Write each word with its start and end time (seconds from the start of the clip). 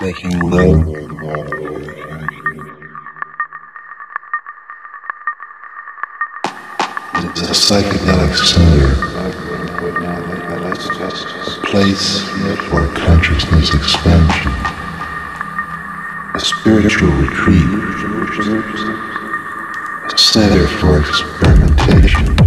Making 0.00 0.40
love. 0.40 0.88
It's 7.16 7.42
a 7.42 7.52
psychedelic 7.52 8.34
center. 8.36 8.90
A 10.76 11.66
place 11.66 12.20
for 12.68 12.86
consciousness 12.94 13.74
expansion. 13.74 14.52
A 16.34 16.40
spiritual 16.40 17.10
retreat. 17.10 17.68
A 20.12 20.18
center 20.18 20.66
for 20.66 21.00
experimentation. 21.00 22.43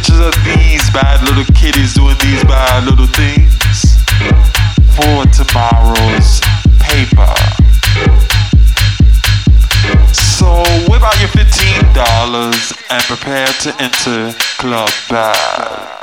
pictures 0.00 0.20
of 0.20 0.34
these 0.44 0.88
bad 0.90 1.20
little 1.28 1.44
kitties 1.54 1.94
doing 1.94 2.16
these 2.20 2.42
bad 2.44 2.84
little 2.84 3.06
things 3.06 3.96
for 4.96 5.26
tomorrow's 5.28 6.40
paper. 6.80 7.34
So 10.12 10.62
whip 10.88 11.02
out 11.02 11.20
your 11.20 11.28
$15 11.28 12.90
and 12.90 13.02
prepare 13.04 13.46
to 13.46 13.82
enter 13.82 14.32
Club 14.58 14.90
Bad. 15.10 16.00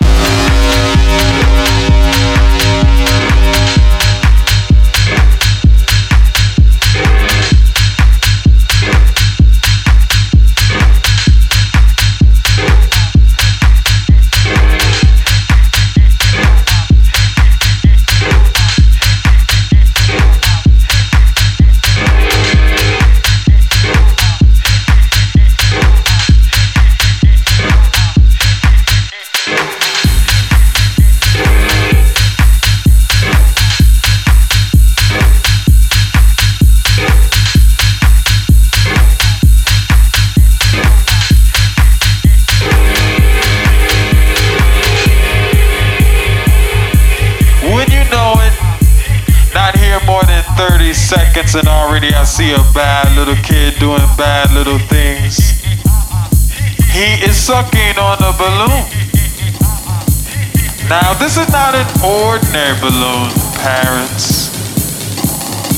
balloon, 62.81 63.29
parents. 63.61 64.49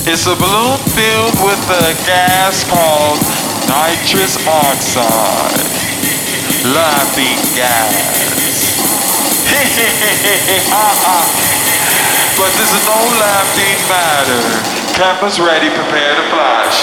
It's 0.07 0.23
a 0.27 0.35
balloon 0.35 0.77
filled 0.95 1.35
with 1.43 1.59
a 1.67 1.93
gas 2.07 2.63
called 2.63 3.19
nitrous 3.67 4.39
oxide, 4.47 5.59
laughing 6.71 7.35
gas. 7.55 8.15
but 12.39 12.51
this 12.55 12.71
is 12.71 12.79
no 12.87 12.95
laughing 13.19 13.75
matter. 13.91 14.39
Campus 14.95 15.35
ready, 15.39 15.69
prepare 15.69 16.15
to 16.15 16.23
flash. 16.31 16.79